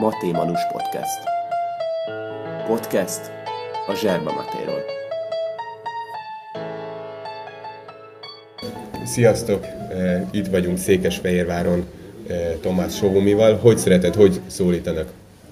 [0.00, 1.18] Maté Manus Podcast.
[2.66, 3.20] Podcast
[3.88, 4.80] a Zserba Matéról.
[9.04, 9.66] Sziasztok!
[9.92, 11.84] Eh, Itt vagyunk Székesfehérváron
[12.26, 13.56] eh, Tomás Sovomival.
[13.56, 15.08] Hogy szereted, hogy szólítanak?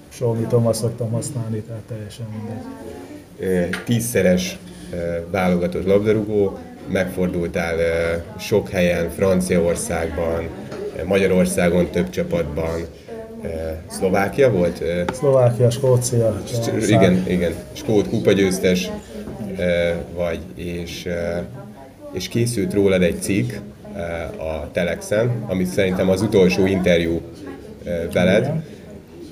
[0.09, 2.65] Somi Thomas szoktam használni, tehát teljesen mindegy.
[3.73, 4.57] Eh, Tízszeres
[5.31, 6.57] válogatott labdarúgó,
[6.87, 7.75] megfordultál
[8.39, 10.47] sok helyen, Franciaországban,
[11.05, 12.85] Magyarországon több csapatban.
[13.99, 14.83] Szlovákia volt?
[15.13, 16.41] Szlovákia, Skócia.
[16.87, 17.51] Igen, igen.
[17.73, 18.89] Skót kupagyőztes
[19.57, 21.07] eh, vagy, és,
[22.13, 23.51] és készült rólad egy cikk
[24.37, 27.21] a Telexen, amit szerintem az utolsó interjú
[28.13, 28.51] veled,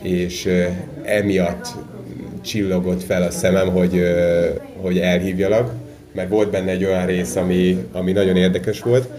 [0.01, 0.49] és
[1.03, 1.67] emiatt
[2.41, 4.03] csillogott fel a szemem, hogy,
[4.81, 5.71] hogy elhívjalak,
[6.13, 9.09] mert volt benne egy olyan rész, ami, ami nagyon érdekes volt.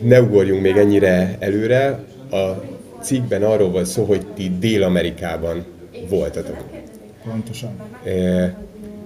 [0.00, 1.98] Ne ugorjunk még ennyire előre.
[2.30, 2.62] A
[3.02, 5.64] cikkben arról volt szó, hogy ti Dél-Amerikában
[6.08, 6.56] voltatok.
[7.30, 7.70] Pontosan.
[8.04, 8.50] Eh,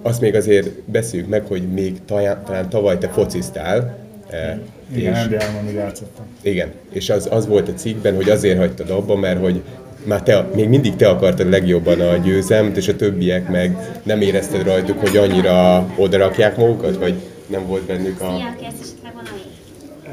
[0.01, 3.97] Azt még azért beszéljük meg, hogy még talán, talán tavaly te fociztál.
[4.29, 4.57] eh,
[4.95, 6.25] Igen, és, NBA-ban még játszottam.
[6.41, 9.61] igen, és az, az volt a cikkben, hogy azért hagytad abba, mert hogy
[10.03, 14.63] már te, még mindig te akartad legjobban a győzelmet, és a többiek meg nem érezted
[14.63, 17.13] rajtuk, hogy annyira odarakják magukat, vagy
[17.47, 18.35] nem volt bennük a...
[18.35, 19.41] Szia, kezd esetleg valami?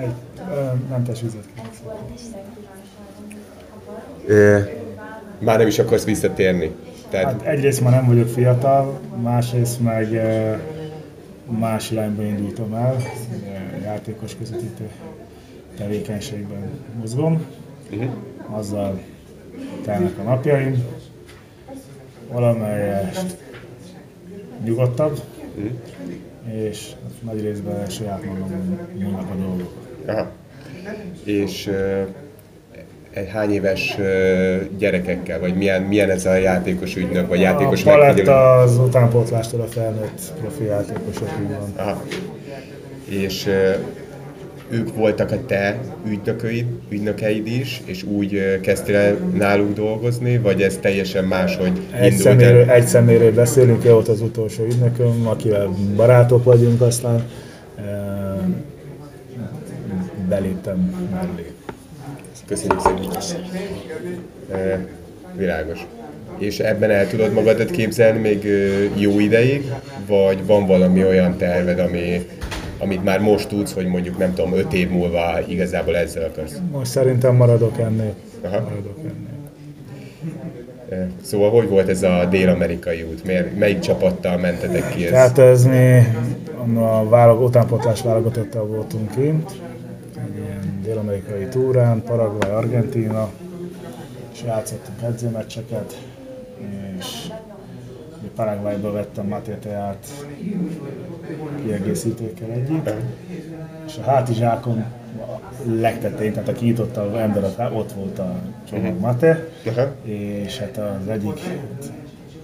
[0.00, 0.14] Egy
[0.54, 1.70] ö, mentes vizet kérek.
[5.38, 6.70] Már nem is akarsz visszatérni.
[7.08, 10.20] Tehát Hát egyrészt már nem vagyok fiatal, másrészt meg
[11.58, 12.96] más irányba indultam el,
[13.82, 14.88] játékos közvetítő
[15.76, 17.44] tevékenységben mozgom.
[18.50, 19.00] Azzal
[19.84, 20.84] telnek a napjaim.
[22.32, 23.36] Valamelyest
[24.64, 25.20] nyugodtabb,
[26.52, 26.90] és
[27.22, 29.72] nagy részben saját magam múlnak a dolgok.
[30.06, 30.30] Aha.
[31.24, 32.06] És uh,
[33.32, 33.96] hány éves
[34.78, 38.38] gyerekekkel, vagy milyen, milyen ez a játékos ügynök, vagy játékos a megfigyelő?
[38.38, 41.72] az utánpótlástól a felnőtt profi játékosokig van.
[41.76, 42.02] Aha.
[43.08, 43.48] És
[44.70, 50.76] ők voltak a te ügynököid, ügynökeid is, és úgy kezdtél el náluk dolgozni, vagy ez
[50.80, 52.74] teljesen más, hogy Egy indult szeméről, el?
[52.74, 57.22] egy szeméről beszélünk, ő volt az utolsó ügynököm, akivel barátok vagyunk aztán.
[57.76, 57.82] e,
[60.28, 61.53] Beléptem mellé.
[62.46, 63.46] Köszönjük szépen.
[64.50, 64.78] Uh,
[65.36, 65.86] világos.
[66.38, 68.48] És ebben el tudod magadat képzelni még
[68.94, 69.72] jó ideig,
[70.06, 72.26] vagy van valami olyan terved, ami,
[72.78, 76.56] amit már most tudsz, hogy mondjuk nem tudom, öt év múlva igazából ezzel akarsz?
[76.72, 78.14] Most szerintem maradok ennél.
[78.42, 78.60] Aha.
[78.60, 79.32] Maradok ennél.
[81.22, 83.24] Szóval hogy volt ez a dél-amerikai út?
[83.24, 85.04] Miért, melyik csapattal mentetek ki?
[85.04, 85.10] Ez?
[85.10, 85.98] Tehát ez mi
[86.74, 89.50] a válog, utánpótlás válogatottal voltunk kint,
[90.34, 93.30] egy ilyen dél-amerikai túrán, Paraguay, Argentína,
[94.32, 96.02] és játszottunk edzőmeccseket,
[96.98, 97.28] és
[98.18, 100.06] ugye Paraguayba vettem Mateteát
[101.62, 102.90] kiegészítőkkel együtt,
[103.86, 104.78] és a hátizsákon
[105.18, 108.34] a legtetején, tehát a kinyitotta az ember, ott volt a
[108.68, 109.94] csomag Mate, Aha.
[110.02, 111.40] és hát az egyik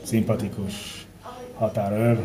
[0.03, 1.07] szimpatikus
[1.55, 2.19] határőr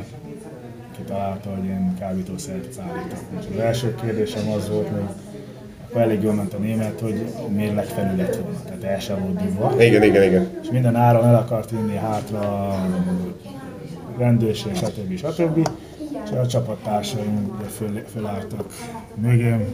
[0.97, 3.19] kitalálta, hogy én kábítószert szállítok.
[3.39, 5.24] És az első kérdésem az volt, hogy
[5.95, 7.25] akkor elég jól ment a német, hogy
[7.73, 9.83] legfelül lett volna, tehát el sem volt dugva.
[9.83, 10.49] Igen, igen, igen.
[10.61, 12.87] És minden áron el akart vinni hátra a
[14.17, 15.17] rendőrség, stb.
[15.17, 15.69] stb.
[16.23, 18.65] És a csapattársaim föl, fölálltak
[19.15, 19.73] mögém.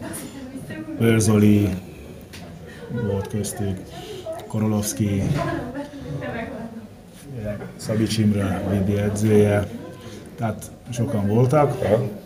[1.00, 1.70] Őrzoli
[3.08, 3.80] volt köztük,
[4.48, 5.22] Korolovski,
[7.76, 9.68] Szabics Imre, a VB edzője,
[10.36, 11.84] tehát sokan voltak.
[11.84, 12.21] Aha.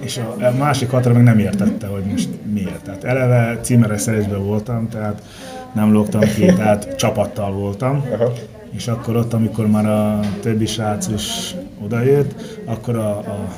[0.00, 2.82] És a, a másik hatra meg nem értette, hogy most miért.
[2.84, 5.22] Tehát eleve címeres szerezésben voltam, tehát
[5.74, 8.04] nem lógtam ki, tehát csapattal voltam.
[8.12, 8.32] Aha.
[8.70, 11.54] És akkor ott, amikor már a többi srác is
[11.84, 13.48] odajött, akkor a, a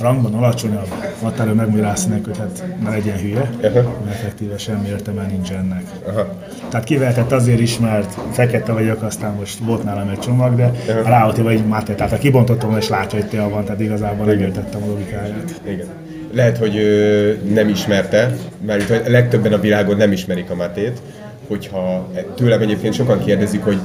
[0.00, 0.88] rangban alacsonyabb
[1.22, 3.76] határő megmagyarázta neki, hogy hát ne legyen hülye, mert
[4.08, 5.82] effektíve semmi értelme nincs ennek.
[6.06, 6.34] Aha.
[6.68, 10.72] Tehát kivehetett azért is, mert fekete vagyok, aztán most volt nálam egy csomag, de
[11.04, 14.82] ráolti vagy Máté, tehát ha kibontottam és látja, hogy tél van, tehát igazából nem értettem
[14.82, 15.60] a logikáját.
[15.64, 15.86] Igen.
[16.32, 18.36] Lehet, hogy ö, nem ismerte,
[18.66, 21.00] mert a legtöbben a világon nem ismerik a Matét,
[21.48, 23.78] hogyha tőlem egyébként sokan kérdezik, hogy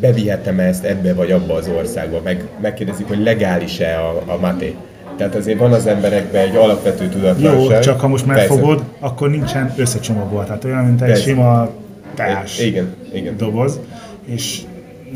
[0.00, 4.76] bevihetem ezt ebbe vagy abba az országba, meg megkérdezik, hogy legális-e a, a Maté.
[5.16, 7.70] Tehát azért van az emberekben egy alapvető tudatlanság.
[7.74, 8.40] Jó, csak ha most Persze.
[8.40, 11.22] megfogod, akkor nincsen összecsomagolva, tehát olyan, mint egy Persze.
[11.22, 11.68] sima
[12.14, 13.36] teás Igen, igen.
[13.36, 13.80] doboz,
[14.24, 14.62] és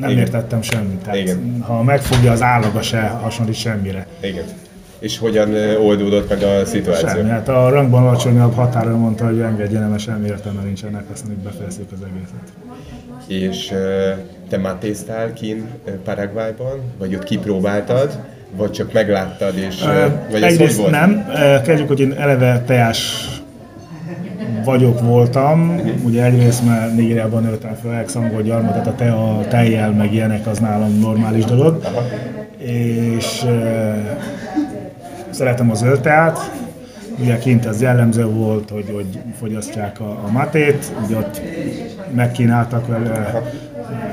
[0.01, 0.23] nem Igen.
[0.23, 0.99] értettem semmit.
[0.99, 1.65] Tehát Igen.
[1.67, 4.07] ha megfogja az állaga se hasonlít semmire.
[4.21, 4.45] Igen.
[4.99, 7.09] És hogyan ö, oldódott meg a szituáció?
[7.09, 11.31] Semmi, hát a rangban alacsonyabb határon mondta, hogy engedjen, mert semmi értelme nincs ennek, aztán
[11.31, 12.53] így befejezzük az egészet.
[13.27, 14.11] És ö,
[14.49, 16.81] te mátéztál kint ö, Paraguayban?
[16.99, 18.19] Vagy ott kipróbáltad?
[18.57, 19.83] Vagy csak megláttad, és...
[19.85, 20.91] ö, vagy ez hogy Egyrészt volt?
[20.91, 23.29] nem, Ö, kezdjük, hogy én eleve teás
[24.65, 30.13] vagyok voltam, ugye egyrészt már Nigériában nőttem fel, ex-angol gyarmat, tehát a tea, tejjel, meg
[30.15, 31.83] ilyenek az nálam normális dolog.
[32.59, 33.97] És uh,
[35.31, 36.51] szeretem a zöld teát,
[37.19, 41.41] ugye kint ez jellemző volt, hogy, hogy fogyasztják a, a matét, ugye ott
[42.15, 43.43] megkínáltak vele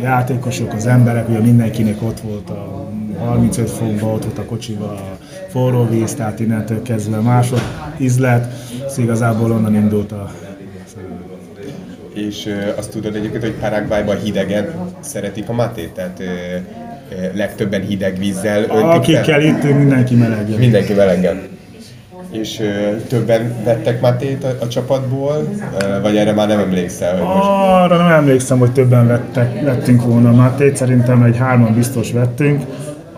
[0.02, 2.87] játékosok, az emberek, ugye mindenkinek ott volt a
[3.20, 5.18] 35 fokban, ott volt a kocsiba a
[5.50, 7.62] forró víz, tehát innentől kezdve másod
[7.98, 8.54] ízlet,
[8.88, 10.32] szóval igazából onnan indult a
[12.14, 14.68] És azt tudod egyébként, hogy Paraguayban hidegen
[15.00, 15.92] szeretik a matét?
[15.92, 16.22] Tehát
[17.34, 19.16] legtöbben hideg vízzel öntik?
[19.16, 20.58] Akikkel itt mindenki meleg.
[20.58, 21.56] Mindenki melegen.
[22.32, 25.48] És ö, többen vettek matét a, a csapatból?
[25.82, 27.18] Ö, vagy erre már nem emlékszel?
[27.18, 27.48] Hogy most...
[27.50, 32.64] Arra nem emlékszem, hogy többen vettek, vettünk volna Matét, szerintem egy hárman biztos vettünk.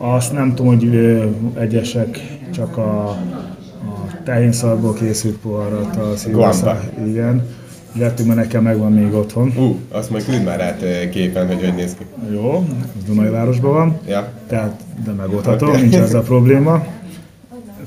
[0.01, 1.21] Azt nem tudom, hogy
[1.53, 3.17] egyesek csak a, a
[4.23, 6.79] tehénszarból készült poharat, a szilveszá.
[7.05, 7.45] Igen.
[7.93, 9.53] Vettünk, mert nekem megvan még otthon.
[9.57, 12.05] Ú, azt majd küld már át képen, hogy hogy néz ki.
[12.33, 12.65] Jó,
[12.97, 13.99] ez Dunajvárosban van.
[14.07, 14.31] Ja.
[14.47, 16.85] Tehát, de megoldható, nincs ez a probléma.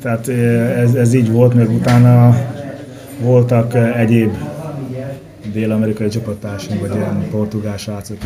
[0.00, 2.36] Tehát eh, ez, ez így volt, még utána
[3.20, 4.32] voltak egyéb
[5.52, 8.16] dél-amerikai csapattársaim, vagy ilyen portugál srácok,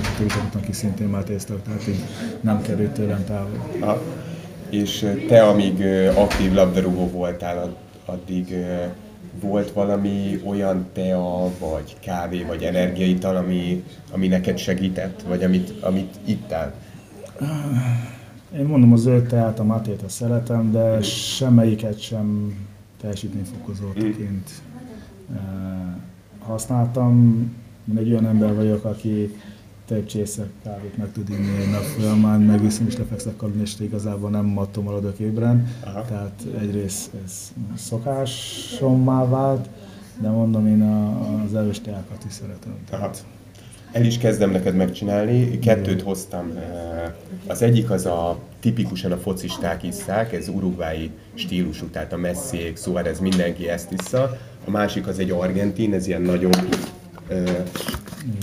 [0.55, 2.01] akik szintén már tésztak, tehát így
[2.41, 3.69] nem került tőlem távol.
[3.81, 4.03] Aha.
[4.71, 5.83] És te, amíg
[6.15, 8.55] aktív labdarúgó voltál, ad- addig
[9.41, 16.15] volt valami olyan tea, vagy kávé, vagy energiaital, ami, ami neked segített, vagy amit, amit
[16.25, 16.75] ittál?
[18.59, 22.55] Én mondom, a zöld teát, a matét azt szeretem, de semmelyiket sem
[23.01, 24.51] teljesítményfokozóként
[25.33, 25.39] eh,
[26.47, 27.37] használtam.
[27.91, 29.35] Én egy olyan ember vagyok, aki
[29.87, 34.31] több csésze kávét meg tud inni egy nap folyamán, megiszom és lefekszek aludni, és igazából
[34.31, 35.69] nem attól maradok ébren.
[35.85, 36.05] Aha.
[36.05, 39.69] Tehát egyrészt ez szokásommá vált,
[40.21, 42.75] de mondom, én a, az erős teákat is szeretem.
[42.91, 43.25] Tehát
[43.93, 46.51] El is kezdem neked megcsinálni, kettőt hoztam.
[46.57, 47.13] Eh,
[47.47, 53.21] Az egyik az a tipikusan a focisták isszák, ez urugvái stílusú, tehát a Messiék, Suárez,
[53.21, 54.37] mindenki ezt issza.
[54.67, 56.57] A másik az egy argentin, ez ilyen nagyobb,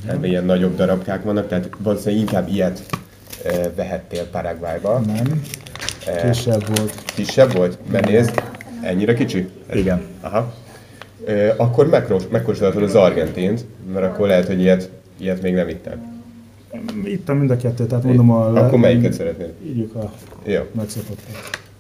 [0.07, 2.83] ebben ilyen nagyobb darabkák vannak, tehát valószínűleg inkább ilyet
[3.43, 4.99] eh, vehettél Paraguayba.
[4.99, 5.41] nem,
[6.21, 7.03] kisebb volt.
[7.15, 7.77] Kisebb volt?
[7.91, 8.43] Mert nézd,
[8.81, 9.49] ennyire kicsi?
[9.73, 10.01] Igen.
[10.21, 10.53] Aha.
[11.25, 16.21] Ö, akkor megkós- megkóstolhatod az argentint, mert akkor lehet, hogy ilyet, ilyet még nem ittem.
[17.03, 18.65] Ittam mind a kettőt, tehát mondom a...
[18.65, 19.51] Akkor melyiket szeretnél?
[19.65, 20.11] Ígyük a
[20.43, 20.61] Jó.
[20.71, 21.25] megszokottat.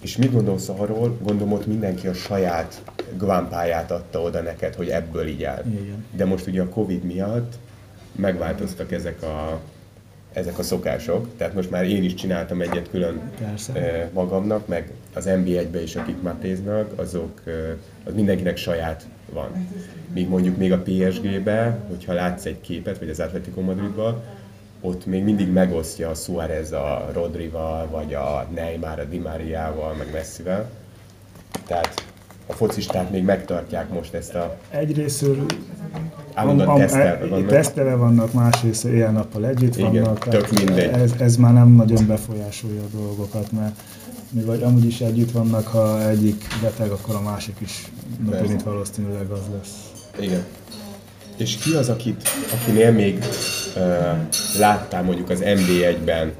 [0.01, 1.17] És mit gondolsz arról?
[1.23, 2.81] Gondolom ott mindenki a saját
[3.17, 5.63] gvámpáját adta oda neked, hogy ebből így áll.
[5.65, 6.05] Igen.
[6.11, 7.53] De most ugye a Covid miatt
[8.15, 9.59] megváltoztak ezek a,
[10.33, 11.27] ezek a szokások.
[11.37, 13.73] Tehát most már én is csináltam egyet külön Persze.
[13.73, 17.53] eh, magamnak, meg az NB1-be is, akik matéznak, azok, eh,
[18.03, 19.67] az mindenkinek saját van.
[20.13, 24.23] Míg mondjuk még a PSG-be, hogyha látsz egy képet, vagy az Atletico Madridba,
[24.81, 30.11] ott még mindig megosztja a Suarez a Rodrival, vagy a Neymar a Di Mariával, meg
[30.11, 30.69] Messivel.
[31.67, 31.93] Tehát
[32.47, 35.45] a focisták még megtartják most ezt a Egyrésztről
[36.33, 37.47] állandóan tesztelve vannak.
[37.47, 40.27] tesztelve vannak, másrészt éjjel-nappal együtt Igen, vannak.
[40.27, 40.91] tök mindegy.
[40.91, 43.79] Ez, ez már nem nagyon befolyásolja a dolgokat, mert
[44.29, 47.91] mi vagy amúgy is együtt vannak, ha egyik beteg, akkor a másik is
[48.25, 49.91] napirint valószínűleg az lesz.
[50.19, 50.43] Igen.
[51.37, 53.17] És ki az, akit, akinél még
[53.75, 53.83] uh,
[54.59, 56.33] láttál mondjuk az NB1-ben,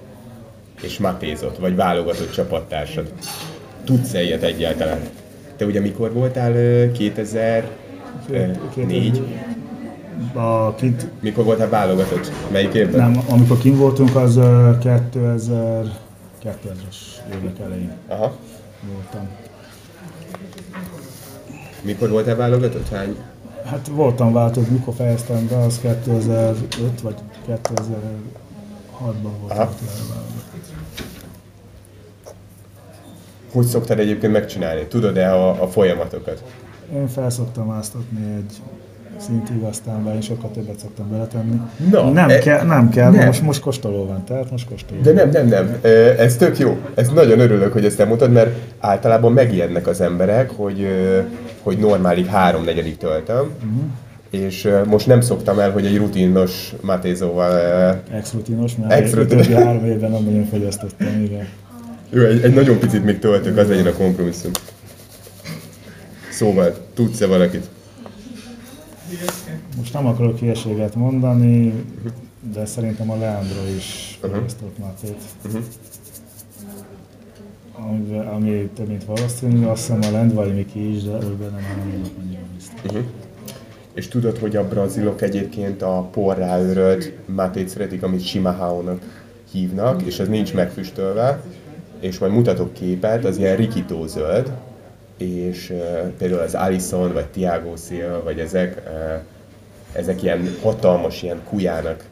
[0.82, 3.14] és matézott, vagy válogatott csapattársad?
[3.84, 5.00] Tudsz-e ilyet egyáltalán?
[5.56, 6.52] Te ugye mikor voltál?
[6.52, 9.22] uh, 2004?
[10.34, 12.32] A kint, Mikor voltál válogatott?
[12.52, 13.12] Melyik évben?
[13.12, 14.72] nem, amikor kint voltunk, az ö,
[15.12, 15.86] 2000,
[16.44, 16.96] 2000-es
[17.42, 18.32] évek elején Aha.
[18.94, 19.28] voltam.
[21.82, 22.90] Mikor voltál válogatott?
[22.90, 23.16] Hány?
[23.66, 27.16] Hát voltam váltott, mikor fejeztem be, az 2005 vagy
[27.48, 27.56] 2006-ban
[29.42, 29.80] voltam válogatott.
[33.54, 34.86] Hogy szoktad egyébként megcsinálni?
[34.88, 36.44] Tudod-e a, a folyamatokat?
[36.94, 38.54] Én felszoktam áztatni egy
[39.18, 41.62] szintig, aztán be én sokkal többet szoktam beletenni.
[41.92, 43.26] Na, nem, e- kell, nem kell, nem.
[43.26, 45.02] Most, most kóstoló van, tehát most kóstoló.
[45.02, 45.78] De nem, nem, nem.
[46.18, 46.78] Ez tök jó.
[46.96, 50.88] Ez nagyon örülök, hogy ezt elmondtad, mert általában megijednek az emberek, hogy,
[51.62, 53.52] hogy normálig háromnegyedik töltöm,
[54.30, 57.52] és ö, most nem szoktam el, hogy egy rutinos matézóval...
[58.12, 59.48] Ex-rutinos, mert Ex-rutinos.
[59.48, 61.48] Ex három évben nem nagyon fogyasztottam, igen.
[62.16, 64.52] Jó, egy, egy nagyon picit még töltök, az legyen a kompromisszum.
[66.32, 67.70] Szóval, tudsz-e valakit?
[69.78, 71.74] Most nem akarok hülyeséget mondani,
[72.54, 75.22] de szerintem a Leandro is fogyasztott Matét.
[77.72, 82.14] Ami, ami több mint valószínű, azt hiszem a Lendvai Miki is, de őben nem vagyok
[82.22, 83.02] annyira biztos.
[83.94, 90.20] És tudod, hogy a brazilok egyébként a porrá örölt mátét szeretik, amit chimarrão-nak hívnak, és
[90.20, 91.42] ez nincs megfüstölve,
[92.04, 94.52] és majd mutatok képet, az ilyen rikító zöld,
[95.18, 95.78] és uh,
[96.18, 99.22] például az Alison, vagy Thiago Silva, vagy ezek, uh,
[100.00, 102.04] ezek ilyen hatalmas, ilyen kujának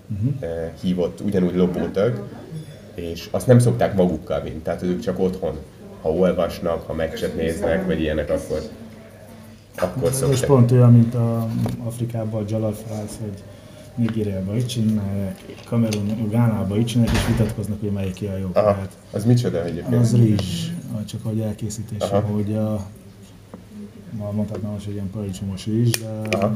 [0.42, 0.50] uh,
[0.82, 2.28] hívott, ugyanúgy lopótag,
[2.96, 5.58] és azt nem szokták magukkal vinni, tehát ők csak otthon,
[6.02, 8.62] ha olvasnak, ha meccset néznek, vagy ilyenek, akkor,
[9.76, 10.46] akkor Ez szokták.
[10.46, 11.48] pont olyan, mint a
[11.86, 13.44] Afrikában a Jalafrász, hogy
[13.96, 18.56] Nigériában így csinálják, Kamerun, Gánában így csinálják, és vitatkoznak, hogy melyiké a jobb.
[18.56, 20.02] Aha, Tehát az micsoda egyébként?
[20.02, 20.68] az rizs,
[21.06, 22.20] csak hogy elkészítése, Aha.
[22.28, 22.86] hogy a,
[24.18, 26.54] ma mondhatnám most, hogy ilyen paradicsomos rizs, de Aha.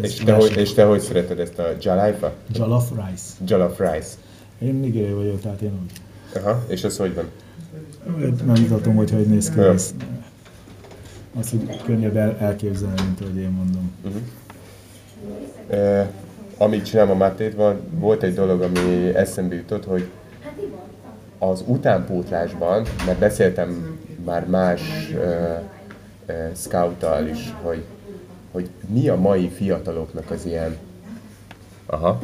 [0.00, 2.34] ez És te, hogy, és te hogy szereted ezt a jalaifa?
[2.52, 3.34] Jollof rice.
[3.46, 4.14] Jollof rice.
[4.58, 5.92] Én nigériai vagyok, tehát én úgy.
[6.42, 7.24] Aha, és az hogy van?
[8.46, 9.72] Nem mutatom, hogy hogy néz ki Ja.
[9.72, 9.94] ez.
[11.38, 13.90] Az, hogy könnyebb el, elképzelni, mint ahogy én mondom.
[14.04, 14.08] E,
[16.58, 20.08] amíg csinálom a mátét, van, volt egy dolog, ami eszembe jutott, hogy
[21.38, 25.62] az utánpótlásban, mert beszéltem már más e,
[26.26, 27.84] e, scouttal is, hogy,
[28.52, 30.76] hogy mi a mai fiataloknak az ilyen...
[31.86, 32.18] Aha.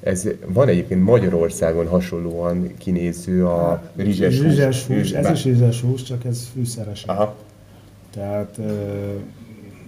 [0.00, 4.46] Ez van egyébként Magyarországon hasonlóan kinéző a rizses hús.
[4.46, 7.04] Rizses hús, ez is rizses hús, csak ez fűszeres.
[7.04, 7.34] Aha.
[8.10, 8.58] Tehát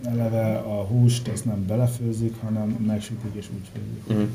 [0.04, 4.28] eleve a húst ezt nem belefőzik, hanem megsütik és úgy főzik.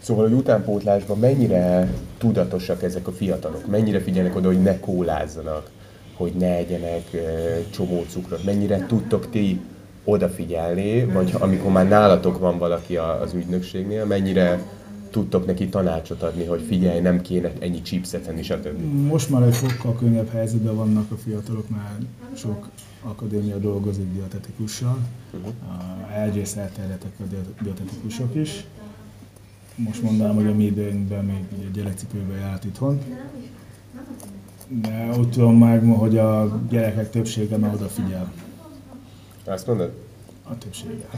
[0.00, 3.66] Szóval, hogy utánpótlásban mennyire tudatosak ezek a fiatalok?
[3.66, 5.70] Mennyire figyelnek oda, hogy ne kólázzanak,
[6.16, 7.02] hogy ne egyenek
[7.70, 8.44] csomó cukrot?
[8.44, 9.60] Mennyire tudtok ti
[10.04, 14.60] odafigyelni, vagy ha- amikor már nálatok van valaki a- az ügynökségnél, mennyire
[15.10, 18.82] tudtok neki tanácsot adni, hogy figyelj, nem kéne ennyi chipset enni, stb.
[19.06, 22.68] Most már egy sokkal könnyebb helyzetben vannak a fiatalok, mert sok
[23.02, 24.98] akadémia dolgozik dietetikussal.
[25.32, 26.22] Uh-huh.
[26.22, 28.64] Egyrészt elterjedtek a diet- dietetikusok is.
[29.74, 33.00] Most mondanám, hogy a mi időnkben még ugye gyerekcipőben járt itthon.
[34.68, 38.32] De úgy tudom meg, hogy a gyerekek többsége már odafigyel.
[39.44, 39.92] Azt mondod?
[40.42, 41.08] A többsége.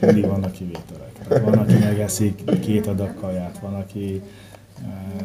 [0.00, 1.12] Mindig vannak kivételek.
[1.28, 4.22] Tehát van, aki megeszik két adag kaját, van, aki
[4.82, 5.16] e,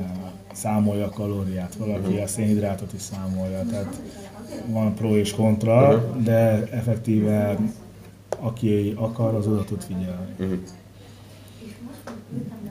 [0.54, 3.64] számolja a kalóriát, valaki a szénhidrátot is számolja.
[3.70, 4.02] Tehát
[4.68, 7.58] van pro és kontra, de effektíve
[8.40, 10.62] aki akar, az oda tud figyelni.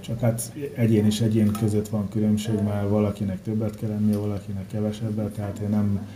[0.01, 5.33] Csak hát egyén és egyén között van különbség, mert valakinek többet kell ennie, valakinek kevesebbet,
[5.33, 6.07] tehát én nem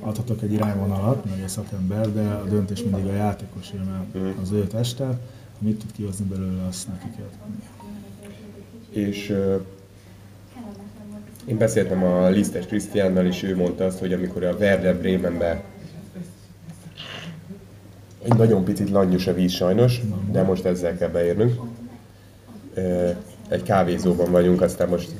[0.00, 4.66] adhatok egy irányvonalat, meg egy szakember, de a döntés mindig a játékosé, mert az ő
[4.66, 5.18] teste,
[5.58, 7.68] mit tud kihozni belőle, azt neki kell tudnia.
[9.08, 9.36] És
[11.44, 15.62] én beszéltem a Lisztes Krisztiánnal, és ő mondta azt, hogy amikor a Werder Bremenbe
[18.22, 21.60] egy nagyon picit langyos a víz sajnos, de most ezzel kell beérnünk.
[23.48, 25.10] Egy kávézóban vagyunk, aztán most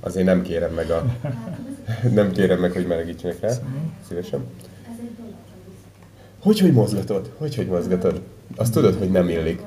[0.00, 1.04] azért nem kérem meg a...
[2.14, 3.52] Nem kérem meg, hogy melegítsenek rá.
[4.08, 4.40] Szívesen.
[6.38, 7.30] Hogy, hogy mozgatod?
[7.38, 8.20] Hogy, hogy mozgatod?
[8.56, 9.60] Azt tudod, hogy nem illik.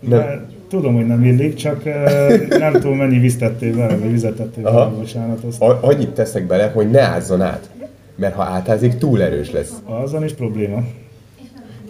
[0.00, 0.46] Nem.
[0.72, 1.84] Tudom, hogy nem illik, csak
[2.58, 6.46] nem tudom mennyi vízt tettél bele, vagy vizet tettél bele, bocsánat, azt A- annyit teszek
[6.46, 7.70] bele, hogy ne ázzon át.
[8.16, 9.72] Mert ha átázik, túl erős lesz.
[9.84, 10.82] azon is probléma.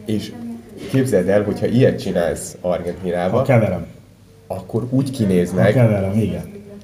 [0.04, 0.32] És
[0.90, 3.86] képzeld el, hogyha ilyet csinálsz Ha Argentinába, keverem.
[4.46, 6.42] akkor úgy Ha kinéznek, keverem, igen.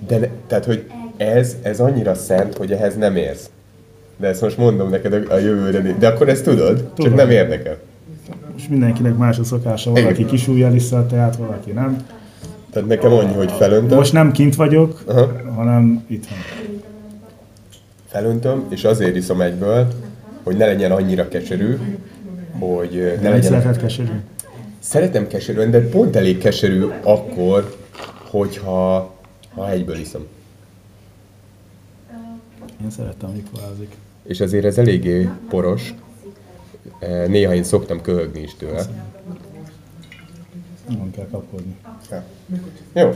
[0.09, 0.85] de ne, tehát, hogy
[1.17, 3.50] ez, ez annyira szent, hogy ehhez nem érsz.
[4.17, 7.14] De ezt most mondom neked a, a jövőre, de akkor ezt tudod, csak Tudom.
[7.14, 7.76] nem érdekel.
[8.59, 12.07] Most mindenkinek más a szokása, valaki kisúlyjal iszza a teát, valaki nem.
[12.71, 15.33] Tehát nekem annyi, hogy felöntöm, Most nem kint vagyok, Aha.
[15.55, 16.38] hanem itthon.
[18.07, 19.87] felöntöm, és azért iszom egyből,
[20.43, 21.77] hogy ne legyen annyira keserű,
[22.59, 23.43] hogy ö, ne Nem legyen...
[23.43, 24.09] szereted keserű?
[24.79, 27.77] Szeretem keserűen, de pont elég keserű akkor,
[28.31, 29.15] hogyha
[29.55, 30.23] ha egyből iszom.
[32.83, 33.91] Én szerettem, amikor ázik.
[34.23, 35.95] És azért ez eléggé poros.
[36.99, 38.83] Eh, Néha én szoktam köhögni is tőle.
[40.88, 41.76] Nem kell kapkodni.
[42.11, 42.25] Ja.
[42.93, 43.11] Jó.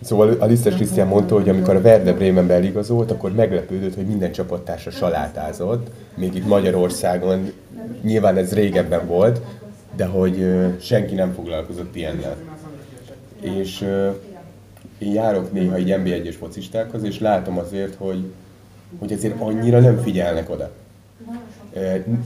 [0.00, 4.32] Szóval a Lisztes Krisztián mondta, hogy amikor a Werder Bremenbe eligazolt, akkor meglepődött, hogy minden
[4.32, 5.90] csapattársa salátázott.
[6.14, 7.52] Még itt Magyarországon,
[8.02, 9.40] nyilván ez régebben volt,
[9.96, 10.46] de hogy
[10.80, 12.36] senki nem foglalkozott ilyennel.
[13.40, 13.80] És
[14.98, 18.24] én járok néha egy NB1-es focistákhoz, és látom azért, hogy,
[18.98, 20.70] hogy azért annyira nem figyelnek oda.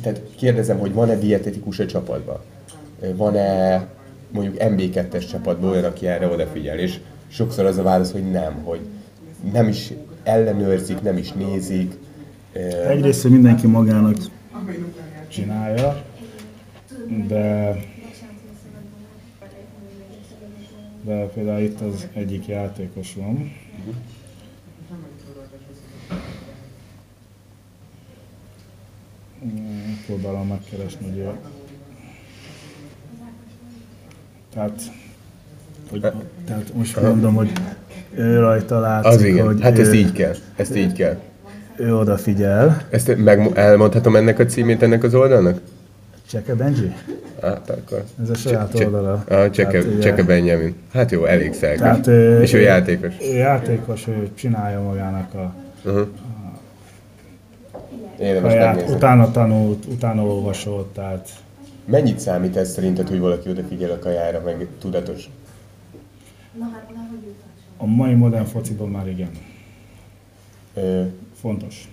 [0.03, 2.39] Tehát kérdezem, hogy van-e dietetikus a csapatban?
[3.15, 3.87] Van-e
[4.31, 6.79] mondjuk MB2-es csapatban olyan, aki erre odafigyel?
[6.79, 8.81] És sokszor az a válasz, hogy nem, hogy
[9.53, 9.93] nem is
[10.23, 11.99] ellenőrzik, nem is nézik.
[12.89, 14.17] Egyrészt mindenki magának
[15.29, 16.05] csinálja,
[17.29, 17.77] de
[21.05, 23.53] de például itt az egyik játékosom,
[30.07, 31.29] próbálom megkeresni, hogy.
[34.55, 34.81] Tehát,
[35.91, 36.01] hogy,
[36.47, 37.53] tehát most mondom, hogy
[38.15, 41.17] ő rajta látszik, Az igen, hogy hát ő, ezt így kell, ezt így kell.
[41.77, 42.83] ő odafigyel.
[42.91, 45.61] Ezt meg elmondhatom ennek a címét ennek az oldalnak?
[46.31, 46.93] Cseke Benji?
[47.43, 48.05] Hát akkor.
[48.23, 49.25] Ez a saját Cse- oldala.
[49.29, 50.75] Ah, Cseke, Tehát, Cseke Benjamin.
[50.93, 51.79] Hát jó, elég szelkes.
[51.81, 53.15] Tehát, ő, És ő játékos.
[53.23, 55.55] Ő játékos, ő csinálja magának a
[55.85, 56.09] Uh-huh.
[58.19, 61.31] Érdemes saját, utána tanult, utána olvasott, tehát
[61.89, 65.31] Mennyit számít ez szerinted, hogy valaki odafigyel a kajára, meg tudatos?
[67.77, 69.31] a mai modern fociban már igen.
[70.75, 71.03] Ö,
[71.41, 71.89] Fontos.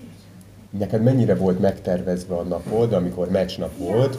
[0.70, 4.18] neked mennyire volt megtervezve a napod, amikor meccsnap volt,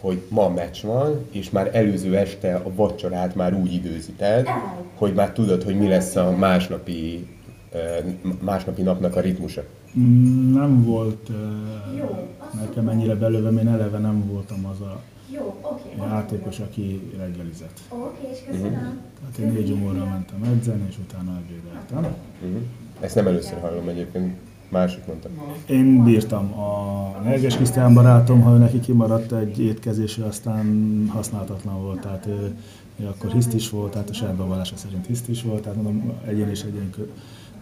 [0.00, 4.48] hogy ma meccs van, és már előző este a vacsorát már úgy időzíted,
[4.94, 7.28] hogy már tudod, hogy mi lesz a másnapi,
[8.40, 9.64] másnapi napnak a ritmusa.
[10.52, 11.36] Nem volt uh,
[12.60, 15.96] nekem ennyire belőle, én eleve nem voltam az a Jó, oké.
[15.98, 17.80] játékos, aki reggelizett.
[17.88, 19.00] Oké, és köszönöm.
[19.20, 22.14] Tehát én négy óra mentem edzeni, és utána ebédeltem.
[22.42, 22.62] Uh-huh.
[23.00, 24.36] Ezt nem először hallom egyébként,
[24.68, 25.28] másik mondta.
[25.66, 26.52] Én bírtam.
[26.52, 30.66] A Nerges Krisztián barátom, ha ő neki kimaradt egy étkezése, aztán
[31.08, 32.00] használhatatlan volt.
[32.00, 32.56] Tehát ő,
[32.96, 36.62] ő akkor hisztis volt, tehát a saját bevallása szerint hisztis volt, tehát mondom, egyén és
[36.62, 37.10] egyén kö-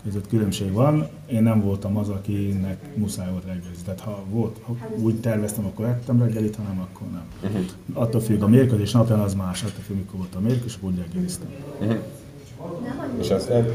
[0.04, 1.09] között különbség van.
[1.26, 3.85] Én nem voltam az, akinek muszáj volt reggelizni.
[3.85, 7.25] Tehát ha volt, ha úgy terveztem, akkor ettem reggelit, ha nem, akkor nem.
[7.43, 7.67] Uh-huh.
[7.93, 10.99] Attól függ, a mérkőzés napján az más, attól függ, mikor volt a mérkőzés, akkor úgy
[10.99, 11.49] reggeliztem.
[13.19, 13.67] És aztán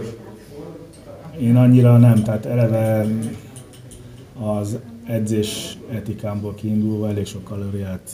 [1.40, 3.08] Én annyira nem, tehát eleve
[4.40, 8.12] az edzés etikámból kiindulva elég sok kalóriát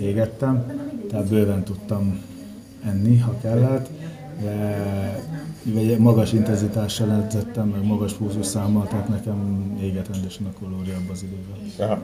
[0.00, 0.72] égettem,
[1.08, 2.20] tehát bőven tudtam
[2.84, 3.90] enni, ha kellett,
[4.40, 11.22] de magas intenzitással edzettem, meg magas pulzusszámmal, tehát nekem éget rendesen a kalória abban az
[11.22, 11.90] időben.
[11.90, 12.00] Aha.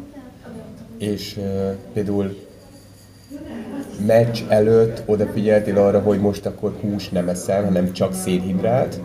[0.99, 1.45] És uh,
[1.93, 2.37] például
[4.07, 9.01] meccs előtt odafigyeltél arra, hogy most akkor hús nem eszel, hanem csak szénhidrát?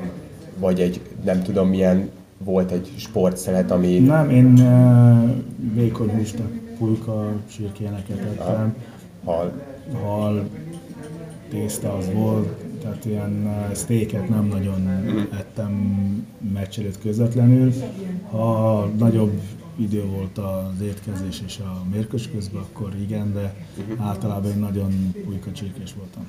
[0.60, 4.00] Vagy egy, nem tudom milyen, volt egy sportszelet, ami...
[4.00, 5.30] Nem, én uh,
[5.74, 6.42] vékony húst,
[6.78, 8.76] pulyka, csirkéneket ettem.
[9.24, 9.52] Hal.
[10.04, 10.50] hal
[11.50, 14.88] tészta az volt, tehát ilyen steaket nem nagyon
[15.34, 15.71] ettem
[16.54, 17.73] meccs előtt közvetlenül.
[18.30, 19.41] Ha nagyobb
[19.76, 23.56] idő volt az étkezés és a mérkőzés közben, akkor igen, de
[23.97, 26.28] általában én nagyon pulyka csirkés voltam.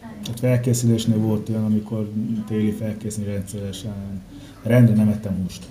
[0.00, 2.10] Tehát felkészülésnél volt olyan, amikor
[2.46, 4.22] téli felkészülni rendszeresen,
[4.62, 5.68] rendre nem ettem húst.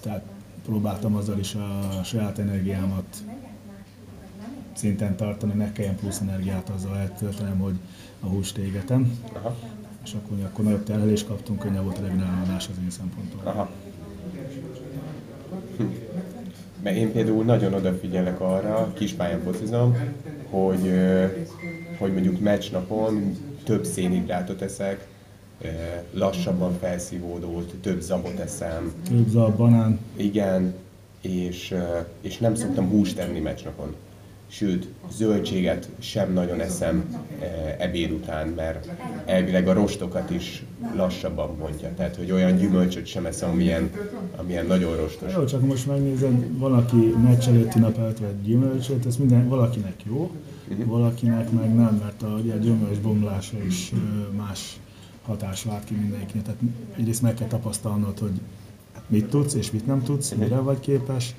[0.00, 0.22] Tehát
[0.64, 3.22] próbáltam azzal is a saját energiámat
[4.74, 7.74] szinten tartani, ne kelljen plusz energiát azzal eltöltenem, hogy
[8.20, 9.18] a húst égetem.
[9.32, 9.56] Aha.
[10.04, 13.52] És akkor, akkor nagyobb terhelést kaptunk, könnyebb volt a regenerálás az én szempontomból.
[13.52, 13.70] Aha.
[15.76, 15.84] Hm.
[16.82, 19.96] Mert én például nagyon odafigyelek arra, kispályán focizom,
[20.50, 20.92] hogy,
[21.98, 25.06] hogy mondjuk meccsnapon több szénhidrátot eszek,
[26.10, 30.74] lassabban felszívódult, több zabot eszem, Több a banán, igen,
[31.20, 31.74] és,
[32.20, 33.94] és nem szoktam húst enni meccsnapon.
[34.54, 38.88] Sőt, zöldséget sem nagyon eszem e, ebéd után, mert
[39.24, 40.64] elvileg a rostokat is
[40.96, 41.94] lassabban mondja.
[41.96, 43.90] Tehát, hogy olyan gyümölcsöt sem eszem, amilyen,
[44.36, 45.32] amilyen nagyon rostos.
[45.32, 50.30] Jó, csak most megnézed, van, aki meccs előtti nap eltvet gyümölcsöt, ez minden, valakinek jó,
[50.84, 53.92] valakinek meg nem, mert a, ugye a gyümölcs bomlása is
[54.36, 54.80] más
[55.22, 56.44] hatás vált ki mindenkinek.
[56.44, 56.60] Tehát
[56.96, 58.40] egyrészt meg kell tapasztalnod, hogy
[59.06, 61.34] mit tudsz és mit nem tudsz, mire vagy képes,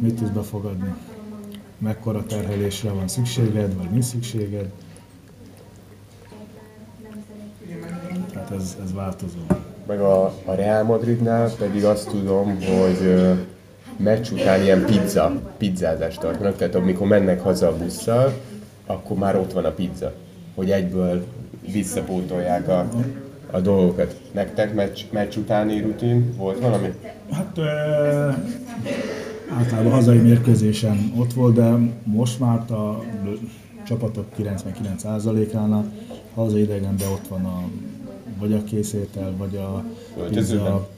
[0.00, 0.94] mit tudsz befogadni.
[1.80, 4.70] Mekkora terhelésre van szükséged, vagy nincs szükséged.
[8.32, 9.38] Tehát ez, ez változó.
[9.86, 13.20] Meg a, a Real Madridnál pedig azt tudom, hogy
[13.96, 18.32] meccs után ilyen pizza, pizzázást tartanak, tehát amikor mennek haza a busszal,
[18.86, 20.12] akkor már ott van a pizza,
[20.54, 21.26] hogy egyből
[21.72, 22.88] visszapótolják a,
[23.50, 24.20] a dolgokat.
[24.32, 26.94] Nektek meccs, meccs utáni rutin volt valami?
[27.30, 28.30] Hát ö,
[29.56, 33.04] általában hazai mérkőzésen ott volt, de most már a
[33.86, 35.86] csapatok 99%-ának
[36.34, 37.62] haza idegenben ott van a,
[38.38, 39.84] vagy a készétel, vagy a
[40.30, 40.88] pizza,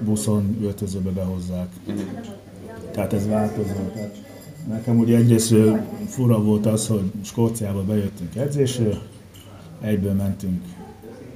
[0.00, 1.68] buszon öltözőbe behozzák.
[2.90, 3.90] Tehát ez változó.
[3.94, 4.16] Tehát
[4.68, 5.54] nekem ugye egyrészt
[6.06, 8.98] fura volt az, hogy Skóciába bejöttünk edzésre,
[9.80, 10.60] egyből mentünk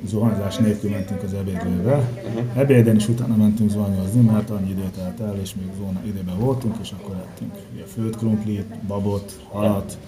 [0.06, 1.94] zuhanyzás nélkül mentünk az ebédlőbe.
[1.94, 2.58] Uh-huh.
[2.58, 6.74] Ebéden is utána mentünk zuhanyozni, mert annyi idő telt el, és még zóna időben voltunk,
[6.82, 9.98] és akkor ettünk ugye főtt krumplit, babot, halat.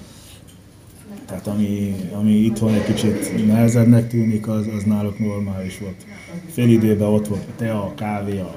[1.27, 6.07] Tehát ami, ami itthon egy kicsit nehezebbnek tűnik, az, az náluk normális volt.
[6.51, 8.55] Fél időben ott volt a tea, a kávé, a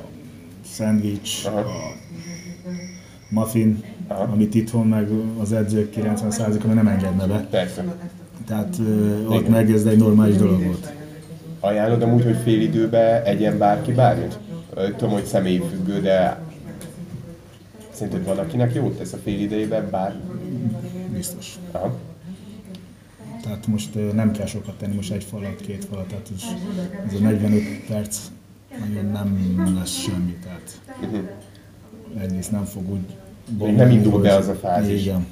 [0.71, 1.65] szendvics, a
[3.29, 4.23] muffin, Aha.
[4.23, 7.47] amit itthon meg az edzők 90%-a nem engedne be.
[7.49, 7.95] Persze.
[8.45, 10.93] Tehát ö, ott meg ez egy normális dolog volt.
[11.59, 14.37] Ajánlod amúgy, hogy fél időben egyen bárki bármit?
[14.73, 16.39] Tudom, hogy személyfüggő, de
[17.91, 20.15] szerinted van, akinek jót tesz a fél idejében bár...
[21.13, 21.55] Biztos.
[21.71, 21.95] Aha.
[23.41, 26.43] Tehát most nem kell sokat tenni, most egy falat, két falat, tehát ez,
[27.07, 28.17] ez a 45 perc
[28.79, 30.81] nagyon nem lesz semmi, tehát
[32.19, 33.05] egyrészt nem fog úgy
[33.59, 35.01] Még nem indul be az a fázis.
[35.01, 35.27] Igen.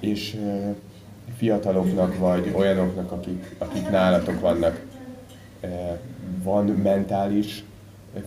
[0.00, 0.36] És
[1.36, 4.84] fiataloknak, vagy olyanoknak, akik, akik nálatok vannak,
[5.60, 5.66] ö,
[6.42, 7.64] van mentális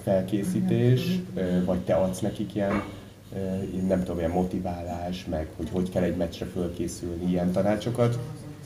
[0.03, 2.84] felkészítés, ö, vagy te adsz nekik ilyen,
[3.75, 8.19] én nem tudom, ilyen motiválás, meg hogy hogy kell egy meccsre fölkészülni, ilyen tanácsokat?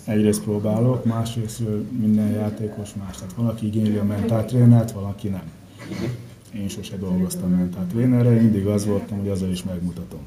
[0.05, 1.61] Egyrészt próbálok, másrészt
[1.99, 3.15] minden játékos más.
[3.15, 5.51] Tehát van, aki igényli a mentáltrénert, valaki nem.
[6.55, 10.19] Én sose dolgoztam mentáltrénerre, én mindig az voltam, hogy azzal is megmutatom.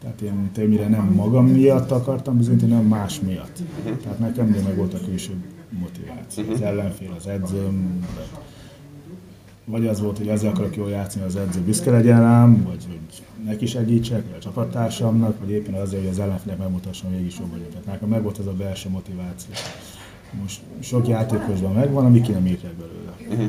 [0.00, 3.62] Tehát én többnyire nem magam miatt akartam bizonyítani, hanem más miatt.
[4.02, 5.32] Tehát nekem mindig meg volt a külső
[5.80, 6.44] motiváció.
[6.52, 8.04] Az ellenfél, az edzőm,
[9.64, 13.22] vagy- az volt, hogy azért akarok jól játszani, az edző büszke legyen rám, vagy hogy
[13.44, 17.50] neki segítsek, vagy a csapattársamnak, vagy éppen azért, hogy az ellenfélnek megmutassam, hogy mégis jobb
[17.50, 17.68] vagyok.
[17.70, 19.54] Tehát nekem meg volt ez a belső motiváció.
[20.40, 23.42] Most sok játékosban megvan, ami ki nem írják belőle.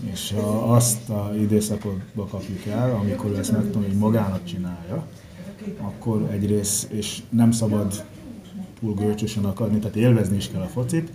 [0.00, 5.06] És ha azt a időszakotba kapjuk el, amikor ezt megtanulja, hogy magának csinálja,
[5.80, 8.04] akkor egyrészt, és nem szabad
[8.80, 11.12] túl görcsösen akarni, tehát élvezni is kell a focit,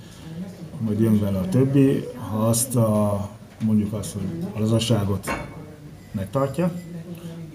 [0.80, 3.30] majd jön vele a többi, ha azt a,
[3.66, 5.28] mondjuk azt, hogy a lazasságot
[6.12, 6.72] megtartja,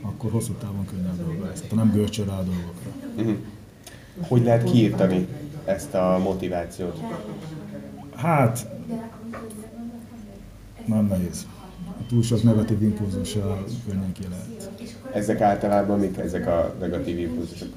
[0.02, 1.60] akkor hosszú távon könnyebb dolga lesz.
[1.60, 3.40] Tehát nem görcsöl rá a dolgokra.
[4.28, 5.26] Hogy lehet kiírtani
[5.64, 7.00] ezt a motivációt?
[8.14, 8.66] Hát,
[10.88, 11.46] nem nehéz.
[11.86, 14.70] A túl sok negatív impulzussal könnyen ki lehet.
[15.12, 17.68] Ezek általában mik ezek a negatív impulzusok?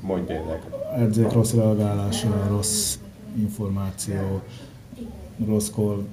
[0.00, 0.74] Mondj példákat.
[0.96, 2.98] edzők rossz reagálása, rossz
[3.38, 4.40] információ,
[5.46, 6.04] rosszkor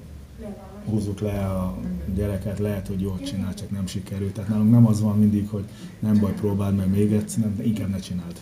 [0.84, 1.74] húzzuk le a
[2.14, 4.32] gyereket, lehet, hogy jól csinál, csak nem sikerült.
[4.32, 5.64] Tehát nálunk nem az van mindig, hogy
[5.98, 8.40] nem baj, próbáld meg még egyszer, nem, inkább ne csináld.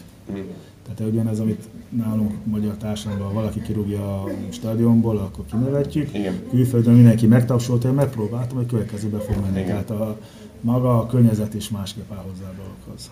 [0.83, 6.15] Tehát ugyanez, amit nálunk magyar társadalomban valaki kirúgja a stadionból, akkor kinevetjük.
[6.15, 6.35] Igen.
[6.51, 9.61] Külföldön mindenki megtapsolta, én megpróbáltam, hogy következőbe fog menni.
[9.61, 9.67] Igen.
[9.67, 10.19] Tehát a,
[10.61, 13.11] maga a környezet is másképp áll hozzá a dologhoz.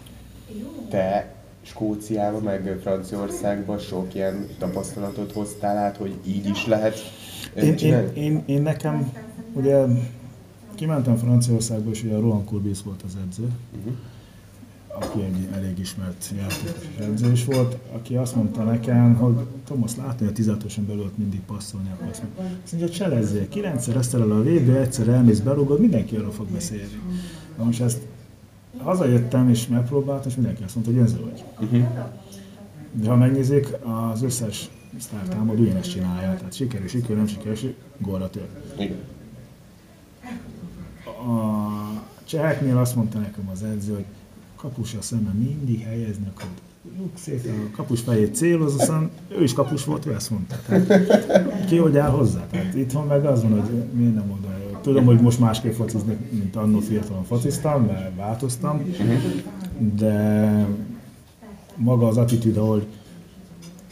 [0.88, 6.98] Te Skóciába, meg Franciaországba sok ilyen tapasztalatot hoztál át, hogy így is lehet
[7.56, 9.12] Én, én, én, én nekem,
[9.52, 9.84] ugye
[10.74, 13.48] kimentem Franciaországba, és ugye a Rohan Kurbis volt az edző,
[13.84, 13.94] Mhm.
[14.94, 20.24] Aki egy elég ismert játékos edző is volt, aki azt mondta nekem, hogy Thomas látni,
[20.24, 22.20] hogy 16 belül ott mindig passzolni akarsz.
[22.64, 27.00] Azt mondja, cselezzél, kilencszer eszterel a védő, egyszer elmész, berúgod, mindenki arról fog beszélni.
[27.58, 27.98] Na most ezt
[28.78, 31.84] hazajöttem és megpróbáltam, és mindenki azt mondta, hogy önző vagy.
[32.92, 33.76] De ha megnézzük,
[34.12, 38.48] az összes sztártámad ugyanezt csinálja, tehát sikerül, sikerül, nem sikerül, gólra tör.
[38.78, 38.96] Igen.
[41.04, 41.68] A
[42.24, 44.04] cseheknél azt mondta nekem az edző, hogy
[44.60, 46.54] kapusra szemben mindig helyezni akarod.
[46.98, 50.60] Rúg szépen a kapus fejét céloz, aztán ő is kapus volt, ő ezt mondta.
[50.66, 52.46] Tehát, ki hogy áll hozzá?
[52.50, 54.80] Tehát itthon meg az van, hogy miért nem oda.
[54.80, 58.94] Tudom, hogy most másképp fociznak, mint annó fiatalon fociztam, mert változtam,
[59.96, 60.66] de
[61.76, 62.86] maga az attitűd, ahogy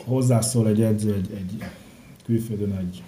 [0.05, 1.65] hozzászól egy edző egy, egy
[2.25, 3.03] külföldön egy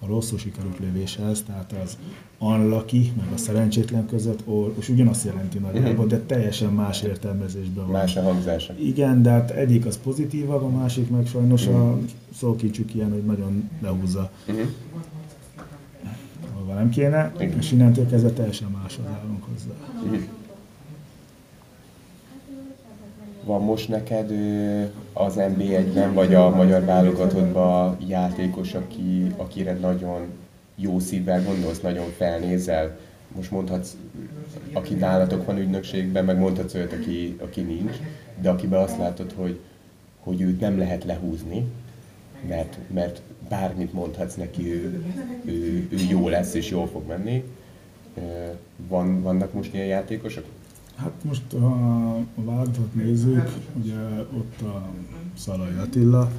[0.00, 1.98] a rosszul sikerült lövéshez, tehát az
[2.38, 4.44] unlucky, meg a szerencsétlen között,
[4.78, 8.00] és ugyanazt jelenti nagyjából, de teljesen más értelmezésben van.
[8.00, 8.74] Más a hangzása.
[8.78, 11.98] Igen, de hát egyik az pozitívabb, a másik meg sajnos a
[12.34, 14.30] szókincsük ilyen, hogy nagyon lehúzza.
[16.54, 19.74] Ahova nem kéne, és innentől kezdve teljesen máshoz állunk hozzá.
[23.46, 24.30] Van most neked
[25.12, 30.26] az NB1-ben, vagy a magyar válogatottban játékos, aki, akire nagyon
[30.76, 32.98] jó szívvel gondolsz, nagyon felnézel?
[33.36, 33.96] Most mondhatsz,
[34.72, 37.96] aki nálatok van ügynökségben, meg mondhatsz olyat, aki, aki nincs,
[38.40, 39.58] de akiben azt látod, hogy,
[40.20, 41.66] hogy őt nem lehet lehúzni,
[42.48, 45.04] mert, mert bármit mondhatsz neki, ő,
[45.44, 47.44] ő, ő jó lesz és jól fog menni.
[48.88, 50.44] Van, vannak most ilyen játékosok?
[50.96, 51.66] Hát most, ha
[52.34, 53.48] a válogatott nézzük,
[53.82, 53.96] ugye
[54.36, 54.88] ott a
[55.34, 56.30] Szalai Attila,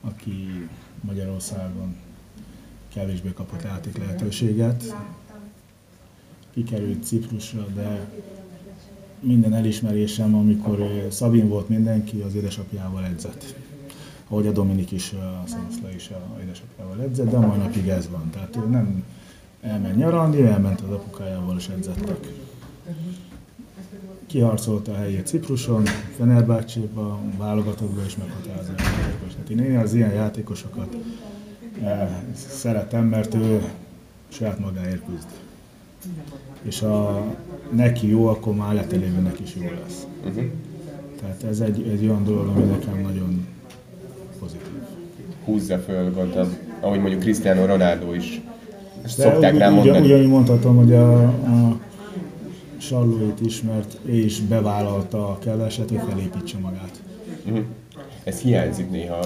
[0.00, 0.68] aki
[1.00, 1.96] Magyarországon
[2.94, 4.96] kevésbé kapott játék lehetőséget.
[6.50, 8.08] Kikerült Ciprusra, de
[9.20, 13.54] minden elismerésem, amikor Szabin volt mindenki, az édesapjával edzett.
[14.28, 18.08] Ahogy a Dominik is, a Szanszla is a édesapjával edzett, de a mai napig ez
[18.10, 18.30] van.
[18.30, 19.04] Tehát ő nem
[19.60, 22.32] elment nyaralni, ő elment az apukájával is edzettek.
[24.32, 25.82] Kiharcolta a helyét Cipruson,
[26.16, 29.32] Fenerbahce-ba, válogatottba is meghatározó játékos.
[29.32, 30.96] Tehát én az ilyen játékosokat
[31.82, 33.62] eh, szeretem, mert ő
[34.28, 35.26] saját magáért küzd.
[36.62, 37.24] És ha
[37.70, 40.06] neki jó, akkor már letelévőnek is jó lesz.
[40.24, 40.44] Uh-huh.
[41.20, 43.46] Tehát ez egy, egy olyan dolog, ami nekem nagyon
[44.38, 44.82] pozitív.
[45.44, 48.40] Húzza föl, gondolom, ahogy mondjuk Cristiano Ronaldo is
[49.02, 49.90] De szokták rá mondani.
[49.90, 51.80] Ugyan, ugyanúgy mondhatom, hogy a, a
[52.82, 57.02] Sallóit is, mert ő is bevállalta a keveset, hogy felépítse magát.
[57.44, 57.64] Uh-huh.
[58.24, 59.24] Ez hiányzik néha,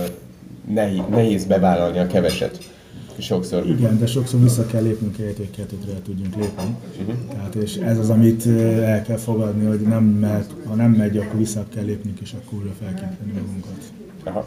[0.69, 2.75] nehéz, nehéz bevállalni a keveset.
[3.19, 3.67] Sokszor.
[3.67, 6.77] Igen, de sokszor vissza kell lépnünk egy hogy kettőtre tudjunk lépni.
[7.01, 7.15] Uh-huh.
[7.31, 8.47] Tehát, és ez az, amit
[8.83, 12.59] el kell fogadni, hogy nem mehet, ha nem megy, akkor vissza kell lépnünk, és akkor
[12.59, 13.83] újra fel kell tenni magunkat.
[14.25, 14.47] Aha.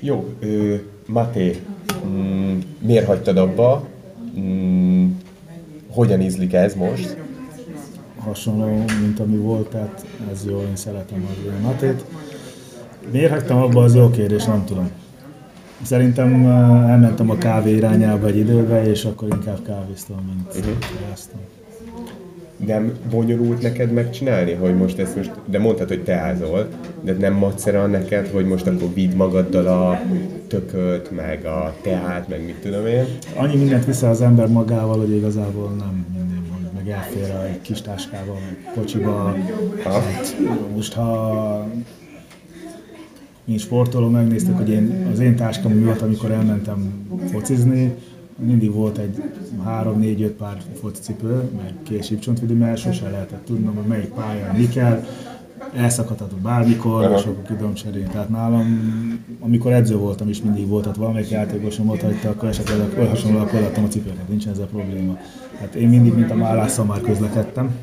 [0.00, 0.74] Jó, ö,
[1.06, 1.60] Maté,
[2.06, 3.88] mm, miért hagytad abba?
[4.38, 5.06] Mm,
[5.90, 7.16] hogyan ízlik ez most?
[8.18, 11.26] Hasonló, mint ami volt, tehát ez jó, én szeretem
[11.58, 12.04] a Matét.
[13.10, 14.90] Miért hagytam abba, az jó kérdés, nem tudom.
[15.82, 16.46] Szerintem
[16.88, 20.76] elmentem a kávé irányába egy időbe, és akkor inkább kávéztam, mint uh-huh.
[22.66, 26.68] Nem bonyolult neked megcsinálni, hogy most ezt most, de mondtad, hogy teázol,
[27.00, 30.00] de nem macera neked, hogy most akkor vidd magaddal a
[30.46, 33.04] tököt, meg a teát, meg mit tudom én?
[33.36, 37.60] Annyi mindent vissza az ember magával, hogy igazából nem mindig van, meg elfér a egy
[37.60, 39.36] kis táskával, meg kocsiba.
[39.84, 40.36] Hát,
[40.74, 41.66] most ha
[43.44, 47.94] én sportoló, megnéztük, hogy én, az én táskám miatt, amikor elmentem focizni,
[48.40, 49.22] mindig volt egy
[49.64, 55.04] három-négy-öt pár focicipő, meg két sípcsontvidő, mert sose lehetett tudnom, hogy melyik pályán mi kell,
[55.76, 58.08] elszakadhatott bármikor, és akkor tudom cserélni.
[58.12, 58.88] Tehát nálam,
[59.40, 63.38] amikor edző voltam is mindig volt, tehát valamelyik játékosom ott hagyta, akkor esetleg olyan hasonló,
[63.38, 65.18] akkor adtam a cipőket, nincs ez a probléma.
[65.58, 67.74] Hát én mindig, mint a mállásszal már közlekedtem,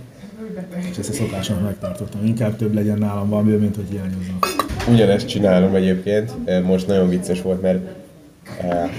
[0.91, 2.25] és ezt a szokásomat megtartottam.
[2.25, 4.39] Inkább több legyen nálam valami, mint hogy hiányozzon.
[4.89, 6.31] Ugyanezt csinálom egyébként,
[6.65, 7.79] most nagyon vicces volt, mert
[8.61, 8.89] eh,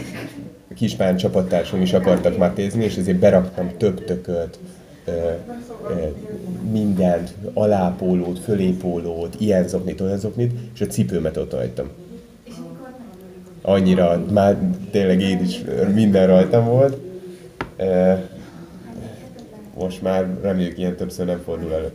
[0.79, 4.59] kispán csapattársam is akartak matézni, és ezért beraktam több tököt,
[6.71, 11.89] mindent, alápólót, fölépólót, ilyen zoknit, olyan zoknit, és a cipőmet ott hagytam.
[13.63, 14.57] Annyira, már
[14.91, 15.61] tényleg én is
[15.95, 16.99] minden rajtam volt.
[19.75, 21.93] Most már reméljük ilyen többször nem fordul elő.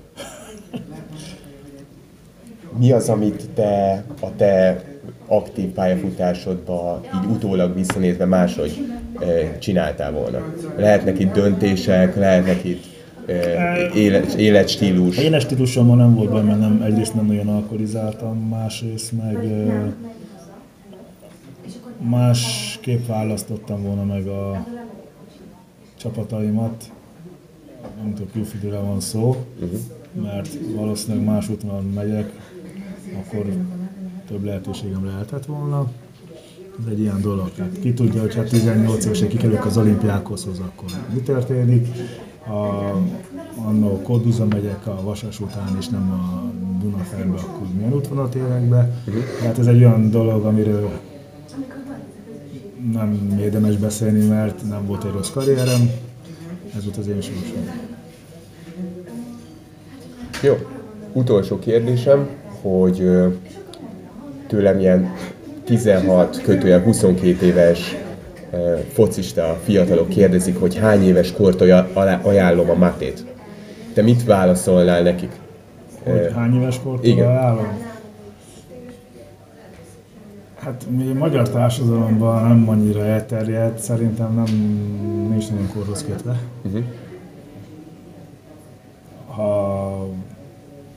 [2.78, 4.84] Mi az, amit te a te
[5.36, 8.86] aktív pályafutásodba így utólag visszanézve máshogy
[9.60, 10.54] csináltál volna?
[10.78, 12.84] Lehetnek itt döntések, lehetnek itt
[13.96, 15.17] élet, életstílus?
[15.17, 19.38] Életstílusomban nem volt benne, nem, egyrészt nem nagyon alkoholizáltam, másrészt meg
[22.10, 24.65] másképp választottam volna meg a
[25.96, 26.91] csapataimat.
[28.02, 29.80] Nem tudom, külföldre van szó, uh-huh.
[30.24, 32.32] mert valószínűleg más úton megyek,
[33.17, 33.46] akkor
[34.34, 35.91] több lehetőségem lehetett volna.
[36.80, 37.52] Ez egy ilyen dolog.
[37.56, 41.88] Tehát ki tudja, hogy ha 18 évesen kikerülök az olimpiákhoz, akkor mi történik.
[42.46, 43.02] Ha
[43.56, 49.02] annó Koduza megyek a Vasas után, és nem a Dunaferbe, akkor milyen útvonat élek be.
[49.39, 50.89] Tehát ez egy olyan dolog, amiről
[52.91, 55.89] nem érdemes beszélni, mert nem volt egy rossz karrierem.
[56.76, 57.63] Ez volt az én sorsom.
[60.41, 60.56] Jó.
[61.13, 62.28] Utolsó kérdésem,
[62.62, 63.10] hogy
[64.54, 65.13] tőlem ilyen
[65.66, 67.96] 16 kötője 22 éves
[68.92, 71.62] focista fiatalok kérdezik, hogy hány éves kort
[72.22, 73.26] ajánlom a matét.
[73.94, 75.32] Te mit válaszolnál nekik?
[76.04, 77.28] Hogy hány éves kort Igen.
[77.28, 77.68] ajánlom?
[80.60, 84.46] Hát mi magyar társadalomban nem annyira elterjedt, szerintem nem
[85.30, 86.39] nincs nagyon korhoz kötve.
[86.63, 86.84] Uh-huh.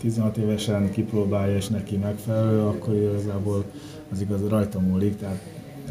[0.07, 3.65] 16 évesen kipróbálja és neki megfelelő, akkor igazából
[4.13, 5.17] az igaz rajta múlik.
[5.17, 5.41] Tehát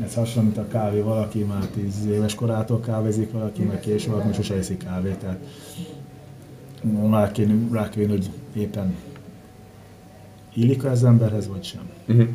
[0.03, 4.33] ez hasonló, mint a kávé, valaki már 10 éves korától kávézik, valaki meg később, valaki
[4.33, 5.17] sose eszik kávét.
[5.17, 5.37] Tehát
[7.11, 8.95] rá kéne, rá kéne, hogy éppen
[10.53, 11.89] illik az emberhez, vagy sem.
[12.07, 12.27] Uh-huh.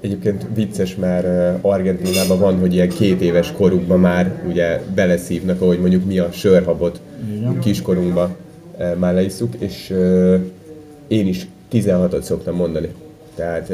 [0.00, 1.24] Egyébként vicces, mert
[1.64, 6.32] uh, Argentinában van, hogy ilyen két éves korukban már ugye beleszívnak, ahogy mondjuk mi a
[6.32, 7.00] sörhabot
[7.36, 7.58] Igen.
[7.58, 8.36] kiskorunkban
[8.78, 10.40] uh, már leisszuk, és uh,
[11.08, 12.88] én is 16-ot szoktam mondani.
[13.34, 13.72] Tehát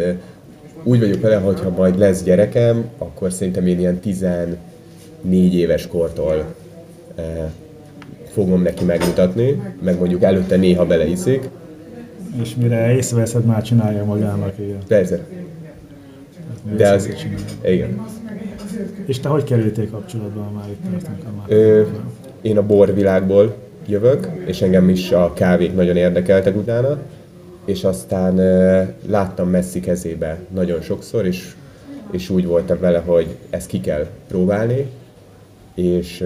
[0.83, 4.57] úgy vagyok vele, hogy ha majd lesz gyerekem, akkor szerintem én ilyen 14
[5.55, 6.55] éves kortól
[7.17, 7.25] uh,
[8.33, 11.49] fogom neki megmutatni, meg mondjuk előtte néha beleiszik.
[12.43, 14.79] És mire észreveszed, már csinálja magának, igen.
[14.89, 15.19] Persze.
[16.77, 17.09] De az,
[17.65, 18.07] igen.
[19.07, 21.47] És te hogy kerültél kapcsolatba, ha már itt tartunk a már?
[21.49, 21.83] Ö,
[22.43, 23.55] én a borvilágból
[23.87, 26.99] jövök, és engem is a kávék nagyon érdekeltek utána,
[27.65, 28.35] és aztán
[29.07, 31.55] láttam Messi kezébe nagyon sokszor, és,
[32.11, 34.87] és úgy voltam vele, hogy ezt ki kell próbálni,
[35.75, 36.25] és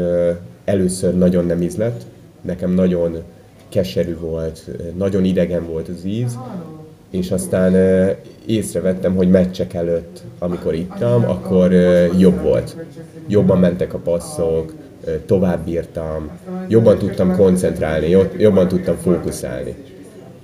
[0.64, 2.02] először nagyon nem ízlett,
[2.40, 3.22] nekem nagyon
[3.68, 6.38] keserű volt, nagyon idegen volt az íz,
[7.10, 7.74] és aztán
[8.46, 11.72] észrevettem, hogy meccsek előtt, amikor ittam, akkor
[12.18, 12.76] jobb volt.
[13.26, 14.74] Jobban mentek a passzok,
[15.26, 16.30] tovább bírtam,
[16.68, 19.74] jobban tudtam koncentrálni, jobb- jobban tudtam fókuszálni.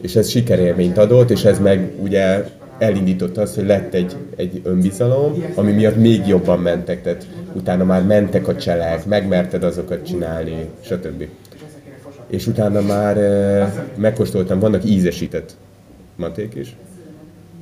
[0.04, 2.44] És ez sikerélményt adott, és ez meg ugye
[2.78, 8.04] elindította azt, hogy lett egy, egy önbizalom, ami miatt még jobban mentek, tehát utána már
[8.04, 11.28] mentek a cselek, megmerted azokat csinálni, stb.
[12.26, 15.56] És utána már eh, megkóstoltam, vannak ízesített
[16.16, 16.76] maték is,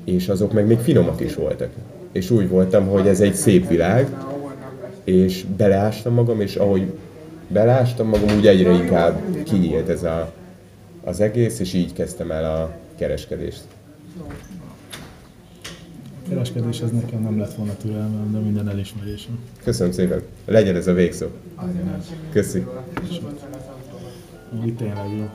[0.05, 1.71] és azok meg még finomak is voltak.
[2.13, 4.09] És úgy voltam, hogy ez egy szép világ,
[5.05, 6.93] és beleástam magam, és ahogy
[7.49, 10.33] beleástam magam, úgy egyre inkább kinyílt ez a,
[11.05, 13.63] az egész, és így kezdtem el a kereskedést.
[16.25, 19.39] A kereskedés ez nekem nem lett volna türelmem, de minden elismerésem.
[19.65, 20.23] Köszönöm szépen.
[20.45, 21.27] Legyen ez a végszó.
[22.33, 22.67] Köszi.
[24.63, 25.29] Úgy tényleg jó.